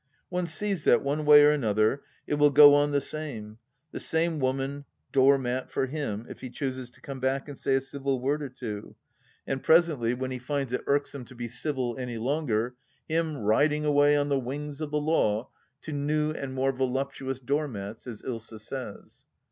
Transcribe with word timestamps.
One 0.29 0.47
sees 0.47 0.83
that, 0.85 1.03
one 1.03 1.25
way 1.25 1.43
or 1.43 1.51
another, 1.51 2.01
it 2.25 2.33
will 2.39 2.49
go 2.49 2.73
on 2.73 2.89
the 2.91 2.99
same— 3.01 3.59
the 3.91 3.99
same 3.99 4.39
woman 4.39 4.85
door 5.11 5.37
mat 5.37 5.69
for 5.69 5.85
Him 5.85 6.25
if 6.27 6.41
he 6.41 6.49
chooses 6.49 6.89
to 6.89 7.01
come 7.01 7.19
back 7.19 7.47
and 7.47 7.55
say 7.55 7.75
a 7.75 7.81
civil 7.81 8.19
word 8.19 8.41
or 8.41 8.49
two, 8.49 8.95
and 9.45 9.61
presently, 9.61 10.15
when 10.15 10.31
He 10.31 10.39
THE 10.39 10.53
LAST 10.53 10.69
DITCH 10.69 10.87
177 10.87 10.87
finds 10.87 10.87
it 10.87 10.91
irksome 10.91 11.25
to 11.25 11.35
be 11.35 11.47
civil 11.47 11.99
any 11.99 12.17
longer, 12.17 12.73
Him 13.07 13.37
riding 13.37 13.85
away 13.85 14.17
on 14.17 14.29
the 14.29 14.39
wings 14.39 14.81
of 14.81 14.89
the 14.89 14.97
law," 14.99 15.49
to 15.83 15.93
new 15.93 16.31
and 16.31 16.55
more 16.55 16.71
voluptuous 16.71 17.39
door 17.39 17.67
mats," 17.67 18.07
as 18.07 18.23
Ilsa 18.23 18.59
says. 18.59 19.25